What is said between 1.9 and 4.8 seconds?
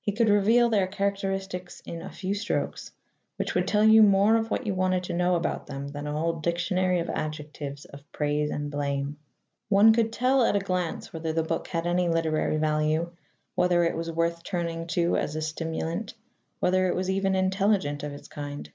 a few strokes, which would tell you more of what you